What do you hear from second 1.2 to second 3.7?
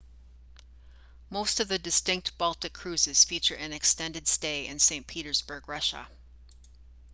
most of the distinct baltic cruises feature